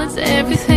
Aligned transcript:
It's 0.00 0.16
everything. 0.18 0.75